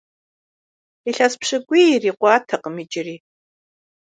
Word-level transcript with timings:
Илъэс 1.09 1.33
пщыкӏуий 1.39 1.87
ирикъуатэкъым 1.93 2.75
иджыри. 2.83 3.15